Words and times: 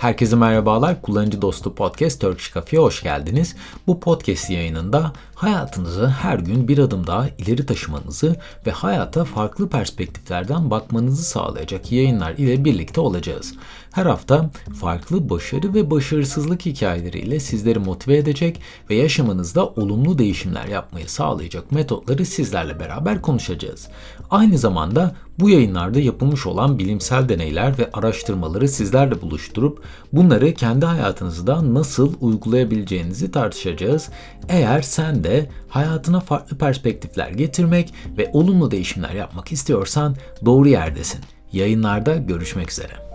Herkese 0.00 0.36
merhabalar. 0.36 1.02
Kullanıcı 1.02 1.42
Dostu 1.42 1.74
Podcast 1.74 2.20
Turkish 2.20 2.54
Cafe'ye 2.54 2.82
hoş 2.82 3.02
geldiniz. 3.02 3.56
Bu 3.86 4.00
podcast 4.00 4.50
yayınında 4.50 5.12
hayatınızı 5.40 6.06
her 6.06 6.38
gün 6.38 6.68
bir 6.68 6.78
adım 6.78 7.06
daha 7.06 7.28
ileri 7.38 7.66
taşımanızı 7.66 8.36
ve 8.66 8.70
hayata 8.70 9.24
farklı 9.24 9.68
perspektiflerden 9.68 10.70
bakmanızı 10.70 11.22
sağlayacak 11.22 11.92
yayınlar 11.92 12.32
ile 12.32 12.64
birlikte 12.64 13.00
olacağız. 13.00 13.54
Her 13.92 14.06
hafta 14.06 14.50
farklı 14.80 15.30
başarı 15.30 15.74
ve 15.74 15.90
başarısızlık 15.90 16.66
hikayeleriyle 16.66 17.40
sizleri 17.40 17.78
motive 17.78 18.16
edecek 18.16 18.60
ve 18.90 18.94
yaşamınızda 18.94 19.66
olumlu 19.66 20.18
değişimler 20.18 20.66
yapmayı 20.66 21.08
sağlayacak 21.08 21.72
metotları 21.72 22.26
sizlerle 22.26 22.80
beraber 22.80 23.22
konuşacağız. 23.22 23.88
Aynı 24.30 24.58
zamanda 24.58 25.14
bu 25.38 25.50
yayınlarda 25.50 26.00
yapılmış 26.00 26.46
olan 26.46 26.78
bilimsel 26.78 27.28
deneyler 27.28 27.78
ve 27.78 27.90
araştırmaları 27.92 28.68
sizlerle 28.68 29.22
buluşturup 29.22 29.82
bunları 30.12 30.54
kendi 30.54 30.86
hayatınızda 30.86 31.74
nasıl 31.74 32.14
uygulayabileceğinizi 32.20 33.30
tartışacağız. 33.30 34.08
Eğer 34.48 34.82
sen 34.82 35.24
de 35.24 35.29
hayatına 35.68 36.20
farklı 36.20 36.58
perspektifler 36.58 37.30
getirmek 37.30 37.94
ve 38.18 38.30
olumlu 38.32 38.70
değişimler 38.70 39.14
yapmak 39.14 39.52
istiyorsan 39.52 40.16
doğru 40.44 40.68
yerdesin. 40.68 41.20
Yayınlarda 41.52 42.16
görüşmek 42.16 42.70
üzere. 42.70 43.09